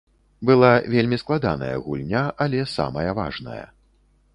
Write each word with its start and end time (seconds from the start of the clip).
Была 0.49 0.71
вельмі 0.93 1.21
складаная 1.23 1.71
гульня, 1.85 2.25
але 2.47 2.67
самая 2.77 3.09
важная. 3.23 3.65